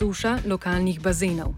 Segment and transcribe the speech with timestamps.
[0.00, 1.52] suša lokalnih bazenov.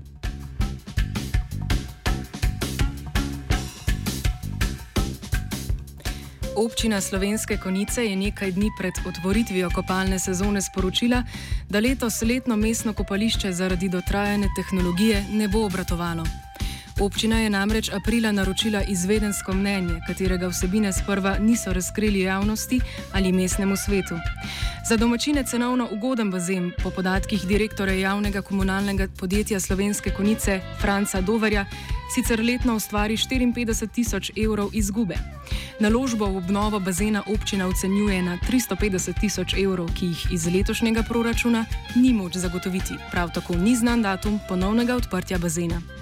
[6.57, 11.23] Občina Slovenske konice je nekaj dni pred otvoritvijo kopalne sezone sporočila,
[11.69, 16.42] da letos letno mestno kopališče zaradi dotrajane tehnologije ne bo obratovalo.
[17.03, 22.81] Občina je namreč aprila naročila izvedensko mnenje, katerega vsebine sprva niso razkrili javnosti
[23.13, 24.15] ali mestnemu svetu.
[24.89, 31.67] Za domačine cenovno ugoden bazen, po podatkih direktorja javnega komunalnega podjetja Slovenske konice Franca Doverja,
[32.15, 35.15] sicer letno ustvari 54 tisoč evrov izgube.
[35.81, 41.65] Naložbo v obnovo bazena občina ocenjuje na 350 tisoč evrov, ki jih iz letošnjega proračuna
[41.95, 42.95] ni moč zagotoviti.
[43.11, 46.02] Prav tako ni znan datum ponovnega odprtja bazena.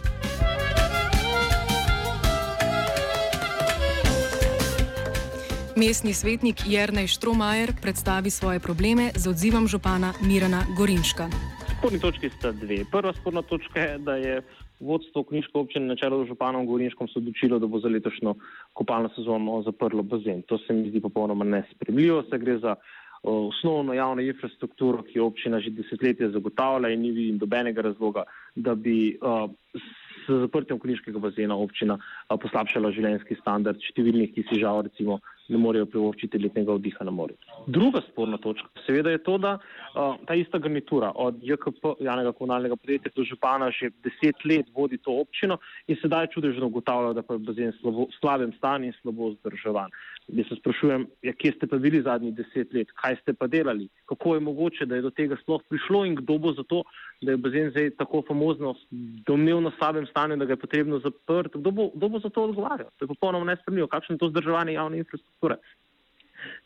[5.81, 11.25] Mestni svetnik Jrnej Štromajer predstavi svoje probleme z odzivom župana Mirana Gorinška.
[11.73, 12.85] Sporni točki sta dve.
[12.85, 14.35] Prva sporna točka je, da je
[14.77, 18.35] vodstvo Kniške občine na čelu z županom Gorinškom se odločilo, da bo za letošnjo
[18.77, 20.45] kopalno sezono zaprlo bazen.
[20.53, 22.29] To se mi zdi popolnoma nespremljivo.
[22.29, 22.77] Se gre za
[23.23, 28.75] osnovno javno infrastrukturo, ki jo občina že desetletje zagotavlja in ni vidim dobenega razloga, da
[28.75, 34.85] bi uh, s zaprtjem Kniškega bazena občina uh, poslabšala življenjski standard številnih, ki si žal
[34.85, 35.21] recimo
[35.51, 37.37] ne morejo privoščiti letnega vdiha na morju.
[37.67, 42.77] Druga sporna točka seveda je to, da uh, ta ista garnitura od JKP, javnega komunalnega
[42.77, 47.35] podjetja, do župana že deset let vodi to občino in sedaj čudežno ugotavlja, da pa
[47.35, 49.91] je bazen slabo, slabem stanju in slabo vzdrževan.
[50.31, 53.89] Jaz se sprašujem, ja, kje ste pa bili zadnjih deset let, kaj ste pa delali,
[54.07, 56.83] kako je mogoče, da je do tega sploh prišlo in kdo bo za to,
[57.21, 58.75] da je bazen zdaj tako famozno,
[59.27, 62.89] domnevno slabem stanju, da ga je potrebno zaprti, kdo bo, kdo bo za to odgovarjal?
[62.97, 65.40] To je popolnoma nespremljivo, kakšno je to vzdrževanje javne infrastrukture.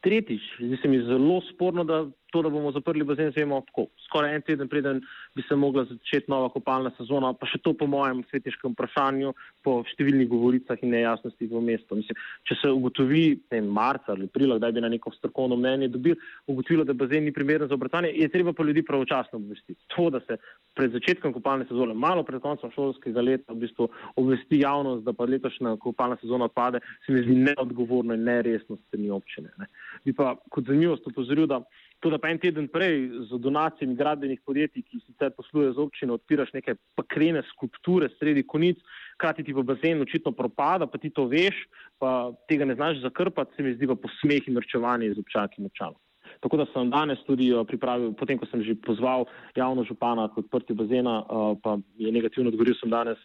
[0.05, 2.05] Tretjič, zdi se mi zelo sporno, da
[2.35, 3.87] to, da bomo zaprli bazen, zvemo tako.
[4.09, 5.01] Skoraj en teden preden
[5.35, 9.31] bi se mogla začeti nova kopalna sezona, pa še to po mojem svetniškem vprašanju,
[9.63, 11.99] po številnih govoricah in nejasnosti v mestu.
[12.01, 12.19] Mislim,
[12.51, 13.23] če se ugotovi,
[13.55, 16.19] ne vem, marca ali aprila, da bi na neko strokovno mnenje dobil,
[16.51, 19.79] ugotovilo, da bazen ni primeren za obratovanje, je treba pa ljudi pravočasno obvestiti.
[19.95, 20.41] To, da se
[20.75, 23.89] pred začetkom kopalne sezone, malo pred koncem šolskega leta, v bistvu
[24.19, 29.15] obvesti javnost, da pa letošnja kopalna sezona odpade, se mi zdi neodgovorno in neresno strani
[29.15, 29.55] občine.
[29.63, 29.71] Ne.
[30.05, 31.63] Bi pa kot zanimivost upozoril, da
[32.05, 36.19] To, da pa en teden prej z donacijami gradbenih podjetij, ki sicer poslujejo z občino,
[36.19, 38.83] odpiraš neke pakrene skulpture sredi konic,
[39.17, 41.63] krati ti v bazen očitno propada, pa ti to veš,
[41.97, 45.71] pa tega ne znaš zakrpati, se mi zdi pa posmeh in vrčevanje iz občank in
[45.71, 45.97] občanov.
[46.45, 49.25] Tako da sem danes tudi eh, pripravil, potem ko sem že pozval
[49.57, 53.17] javno župana k odprtju bazena, eh, pa je negativno odgovoril, sem danes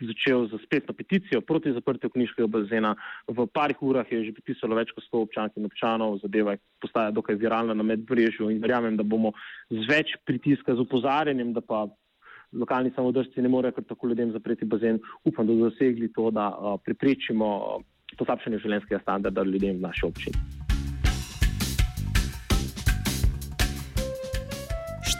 [0.00, 2.94] začel z spletno peticijo proti zaprtju knjiškega bazena.
[3.28, 7.14] V parih urah je že podpisalo več kot 100 občank in občanov, zadeva je postaja
[7.14, 9.32] dokaj viralna na medmrežju in verjamem, da bomo
[9.70, 11.86] z več pritiska, z upozarjanjem, da pa
[12.52, 16.48] lokalni samodržci ne morejo kar tako ljudem zapreti bazen, upam, da bodo dosegli to, da
[16.48, 17.82] uh, preprečimo
[18.18, 20.57] poslabšanje življenjskega standarda ljudem v naši občini.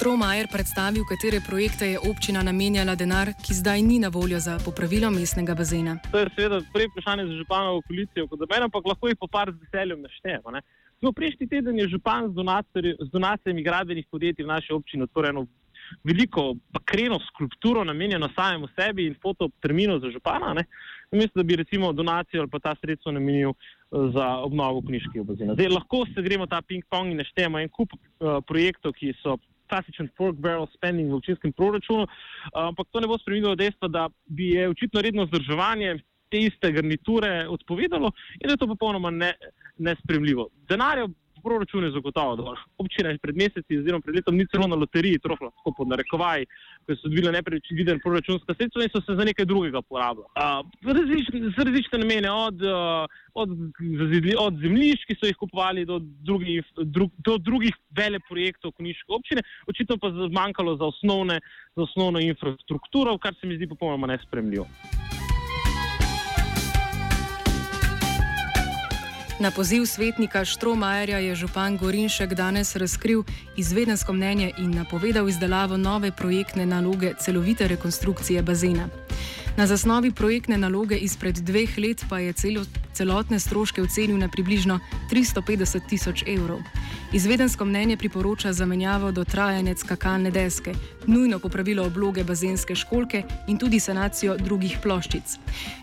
[0.08, 5.10] Štromajer predstavil, katere projekte je občina namenjala denar, ki zdaj ni na voljo za popravilo
[5.12, 5.98] mestnega bazena.
[6.12, 9.18] To je seveda prej vprašanje za župana v koalicijo, kot za mene, ampak lahko jih
[9.20, 10.54] po par z veseljem naštejemo.
[11.04, 15.44] No, prejšnji teden je župan z donacijami gradbenih podjetij v naši občini odprl eno
[16.08, 20.54] veliko bakreno skulpturo, namenjeno samemu sebi in fototermino za župana.
[21.12, 25.54] Namesto da bi recimo donacijo ali pa ta sredstvo namenil eh, za obnovo knjižkega bazena.
[25.54, 29.36] Zdaj lahko se gremo ta ping-pong in naštejemo en kup uh, projektov, ki so
[29.68, 32.06] klasičen fork barrel spending v občinskem proračunu,
[32.54, 35.98] ampak to ne bo spremenilo dejstva, da bi je očitno redno vzdrževanje
[36.28, 39.32] te iste garniture odpovedalo in da je to popolnoma ne,
[39.78, 40.48] nespremljivo.
[40.68, 41.08] Denarja
[41.42, 42.58] proračun je dovolj.
[42.78, 46.44] Občina je pred meseci, oziroma pred letom, ni celo na loteriji, troh lahko pod narekovaj,
[46.86, 50.28] ko so dobile neprečvidene proračunske sredstva in so se za nekaj drugega porabila.
[50.36, 50.66] Uh,
[51.56, 53.04] za različne namene, od, uh,
[53.34, 53.54] od,
[54.38, 59.44] od zemljišč, ki so jih kupovali, do drugih, dru, do drugih vele projektov koniške občine,
[59.66, 61.40] očitno pa zmanjkalo za, osnovne,
[61.76, 64.66] za osnovno infrastrukturo, kar se mi zdi popolnoma nespremljivo.
[69.40, 73.22] Na poziv svetnika Štromajerja je župan Gorinšek danes razkril
[73.56, 78.88] izvedensko mnenje in napovedal izdelavo nove projektne naloge celovite rekonstrukcije bazena.
[79.58, 82.62] Na zasnovi projektne naloge izpred dveh let pa je celo,
[82.94, 84.78] celotne stroške ocenil na približno
[85.10, 86.62] 350 tisoč evrov.
[87.12, 90.74] Izvedensko mnenje priporoča zamenjavo do trajanja skakalne deske,
[91.06, 95.38] nujno popravilo obloge bazenske školke in tudi sanacijo drugih ploščic.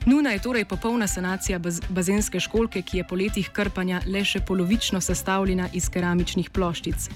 [0.05, 4.39] Nujna je torej popolna sanacija baz bazenske školke, ki je po letih krpanja le še
[4.47, 7.09] polovično sestavljena iz keramičnih ploščic.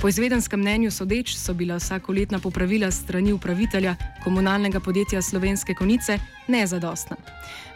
[0.00, 5.99] Po izvedenskem mnenju sodeč so bila vsakoletna popravila strani upravitelja komunalnega podjetja Slovenske konice
[6.48, 7.16] nezadostna.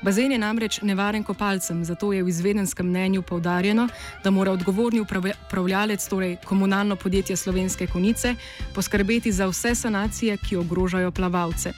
[0.02, 3.88] Bazen je namreč nevaren kopalcem, zato je v izvedenskem mnenju povdarjeno,
[4.24, 8.34] da mora odgovorni upravljalec, torej komunalno podjetje Slovenske konice,
[8.74, 11.72] poskrbeti za vse sanacije, ki ogrožajo plavalce.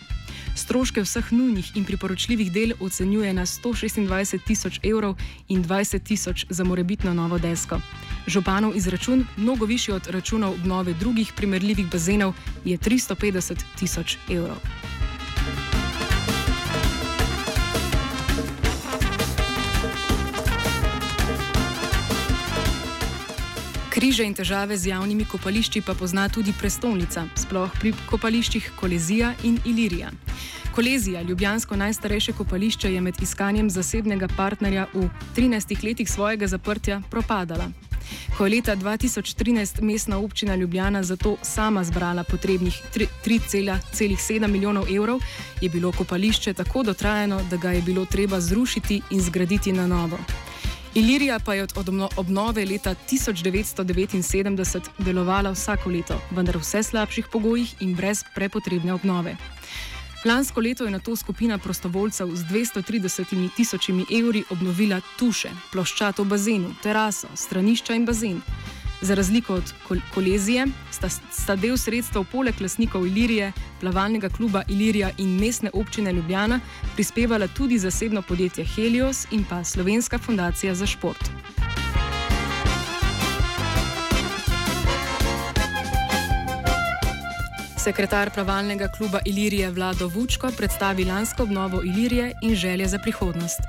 [0.56, 5.14] Stroške vseh nujnih in priporočljivih del ocenjuje na 126 tisoč evrov
[5.49, 7.81] in 20 tisoč za morebitno novo desko.
[8.26, 12.34] Županov izračun, mnogo višji od računov obnove drugih primerljivih bazenov,
[12.64, 14.85] je 350 tisoč evrov.
[23.96, 29.56] Križe in težave z javnimi kopališči pa pozna tudi prestolnica, sploh pri kopališčih Kolezija in
[29.64, 30.10] Ilirija.
[30.76, 37.70] Kolezija, ljubljansko najstarejše kopališče, je med iskanjem zasebnega partnerja v 13 letih svojega zaprtja propadala.
[38.37, 42.76] Ko je leta 2013 mestna občina Ljubljana zato sama zbrala potrebnih
[43.25, 45.25] 3,7 milijonov evrov,
[45.60, 50.19] je bilo kopališče tako dotrajano, da ga je bilo treba zrušiti in zgraditi na novo.
[50.96, 51.72] Ilirija pa je od
[52.16, 59.37] obnove leta 1979 delovala vsako leto, vendar v vse slabših pogojih in brez prepotrebne obnove.
[60.25, 66.25] Lansko leto je na to skupina prostovoljcev z 230 tisočimi evri obnovila tuše, ploščat v
[66.25, 68.40] bazenu, teraso, stranišča in bazen.
[69.06, 75.10] Za razliko od kol kolezije sta, sta del sredstev poleg lasnikov Ilirije, plavalnega kluba Ilirija
[75.18, 76.60] in mestne občine Ljubljana
[76.94, 81.22] prispevala tudi zasebno podjetje Helios in pa Slovenska fundacija za šport.
[87.78, 93.60] Sekretar plavalnega kluba Ilirije Vlado Vučko predstavi lansko obnovo Ilirije in želje za prihodnost.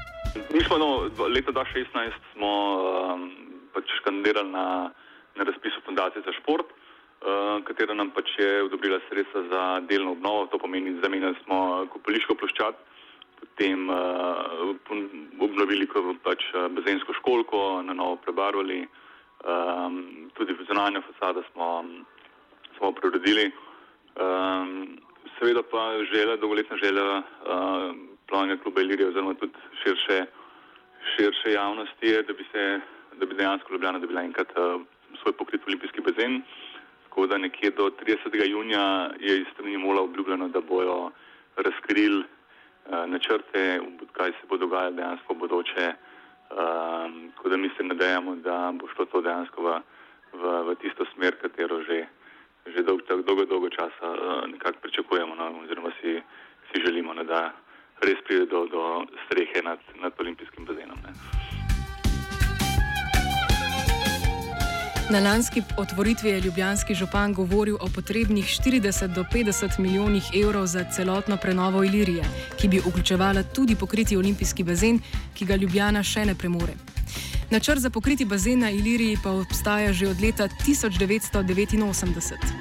[0.53, 0.89] Mi smo no,
[1.35, 2.51] leta 2016 smo,
[3.13, 3.31] um,
[3.73, 4.91] pač kandidirali na
[5.37, 10.47] na razpisu Fundacije za šport, uh, katera nam pač je odobrila sredstva za delno obnovo,
[10.51, 12.75] to pomeni, zamenjali smo kopališko ploščad,
[13.39, 13.95] potem uh,
[15.39, 15.87] obnovili
[16.23, 18.87] pač eh, bazensko školko, na novo prebarvali,
[20.33, 21.85] tudi zunanjo fasado smo,
[22.77, 23.51] smo preuredili.
[24.17, 24.97] Um,
[25.37, 27.21] seveda pa želja, dolgoletna želja
[28.27, 29.53] plavanja kluba Ilirija oziroma tudi
[29.83, 30.25] širše,
[31.15, 32.63] širše javnosti je, da bi se
[33.19, 34.81] da bi dejansko Ljubljana dobila enkrat uh,
[35.21, 36.41] svoj pokrit olimpijski bazen.
[37.03, 38.49] Tako da nekje do 30.
[38.49, 41.11] junija je iz strani Mola obljubljeno, da bojo
[41.55, 43.79] razkrili uh, načrte,
[44.11, 45.93] kaj se bo dogajalo dejansko v bodoče.
[46.49, 49.81] Um, tako da mi se nadejamo, da bo šlo to dejansko v,
[50.33, 52.05] v, v tisto smer, katero že,
[52.65, 56.21] že dolgo, dolgo, dolgo časa uh, nekako pričakujemo no, oziroma si,
[56.71, 57.51] si želimo, ne, da
[58.01, 60.97] res pride do, do strehe nad, nad olimpijskim bazenom.
[61.03, 61.66] Ne.
[65.09, 70.85] Na lanski otvoritvi je ljubljanski župan govoril o potrebnih 40 do 50 milijonih evrov za
[70.95, 72.23] celotno prenovo Ilirije,
[72.59, 74.99] ki bi vključevala tudi pokriti olimpijski bazen,
[75.33, 76.73] ki ga Ljubljana še ne premore.
[77.49, 82.56] Načrt za pokriti bazen na Iliriji pa obstaja že od leta 1989.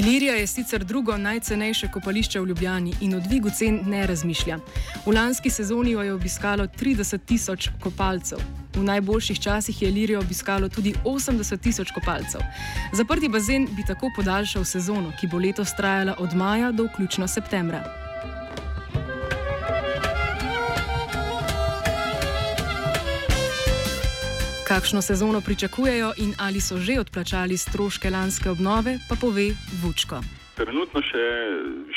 [0.00, 4.58] Ilirija je sicer drugo najcenejše kopališče v Ljubljani in o dvigu cen ne razmišlja.
[5.06, 8.38] V lanski sezoni jo je obiskalo 30 tisoč kopalcev.
[8.74, 12.40] V najboljših časih je Ilirijo obiskalo tudi 80 tisoč kopalcev.
[12.92, 18.09] Zaprti bazen bi tako podaljšal sezono, ki bo letos trajala od maja do vključno septembra.
[24.80, 30.24] Kakšno sezono pričakujejo in ali so že odplačali stroške lanske obnove, pa pove Vučko.
[30.56, 31.24] Trenutno še,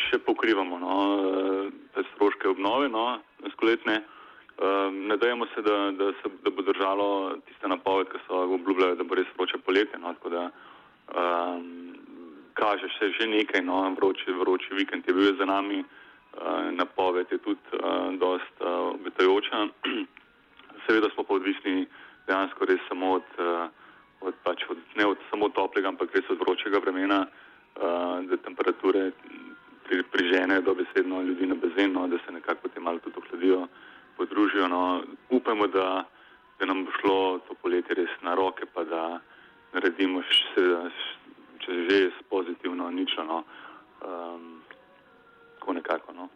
[0.03, 0.95] še pokrivamo no,
[1.95, 3.23] te stroške obnove, no,
[3.55, 3.95] skoletne.
[4.59, 7.07] Um, Nadejamo se da, da se, da bo držalo
[7.47, 10.03] tiste napoved, ki so obljubljali, da bo res vroče poletje.
[10.03, 10.43] No, tako da
[11.15, 11.95] um,
[12.59, 17.39] kaže se že nekaj, no, vroči, vroči vikend je bil za nami, uh, napoved je
[17.47, 19.67] tudi uh, dosta uh, obetajoča.
[20.83, 21.87] Seveda smo pa odvisni
[22.27, 23.67] dejansko res samo od, uh,
[24.21, 29.11] od, pač od ne od samo toplega, ampak res od vročega vremena, uh, da temperature
[29.83, 33.67] pri, prižene dobesedno ljudi na bazen, no, da se nekako potem malo tudi ohladijo,
[34.17, 34.67] podružijo.
[34.67, 35.03] No.
[35.29, 36.05] Upamo, da,
[36.59, 39.19] da nam bo šlo to poletje res na roke, pa da
[39.73, 40.63] naredimo še,
[41.59, 43.23] če že je pozitivno, ničlo.
[43.23, 43.43] No.
[44.03, 44.61] Um,
[45.59, 46.13] tako nekako.
[46.13, 46.29] No.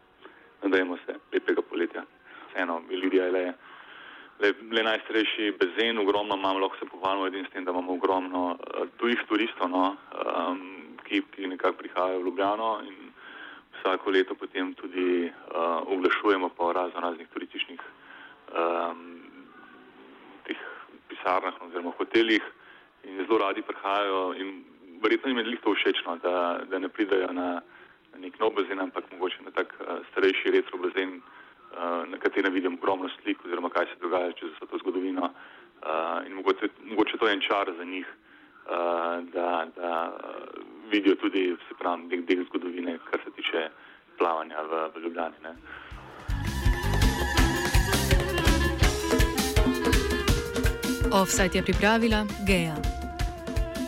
[0.64, 2.04] Nadajemo se lepega poletja.
[2.50, 3.54] Vseeno, Ilirija je le,
[4.40, 8.44] le, le najstarejši bazen, ogromno imamo, lahko se pohvalimo edin s tem, da imamo ogromno
[8.54, 10.62] uh, tujih turistov, no, um,
[11.08, 13.12] ki, ki nekako prihajajo v Ljubljano in
[13.80, 19.22] vsako leto potem tudi uh, oglašujemo po razno raznih turističnih um,
[21.08, 22.44] pisarnah oziroma hotelih
[23.04, 24.64] in zelo radi prihajajo in
[25.02, 27.62] verjetno jim je lihto všečno, da, da ne pridajo na,
[28.14, 31.22] na nek nov bazen, ampak mogoče na tak uh, starejši retro bazen,
[32.08, 36.34] na katerem vidim ogromno slik oziroma kaj se dogaja čez vso to zgodovino uh, in
[36.34, 38.74] mogoče, mogoče to je en čar za njih, uh,
[39.34, 40.18] da, da
[40.92, 43.70] vidijo tudi, se pravi, del, del zgodovine, kar se tiče
[44.18, 45.36] plavanja v, v Ljubljani.
[45.44, 45.56] Ne.
[51.12, 52.97] Offside je pripravila Geja.